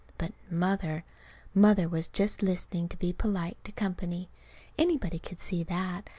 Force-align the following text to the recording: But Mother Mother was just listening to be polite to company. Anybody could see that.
But 0.17 0.33
Mother 0.49 1.05
Mother 1.53 1.87
was 1.87 2.07
just 2.07 2.41
listening 2.41 2.89
to 2.89 2.97
be 2.97 3.13
polite 3.13 3.59
to 3.65 3.71
company. 3.71 4.31
Anybody 4.75 5.19
could 5.19 5.37
see 5.37 5.61
that. 5.65 6.09